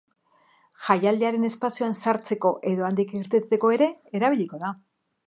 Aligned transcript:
Jaialdiaren 0.85 1.43
espazioan 1.49 1.93
sartzeko 2.05 2.53
edo 2.71 2.87
handik 2.87 3.13
irteteko 3.21 3.71
ere 3.77 3.91
erabiliko 4.21 4.63
da. 4.65 4.73